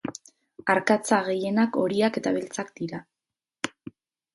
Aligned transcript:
Arkatza 0.75 1.21
gehienak 1.29 1.79
horiak 1.85 2.21
eta 2.23 2.35
beltzak 2.41 2.77
dira 2.83 3.07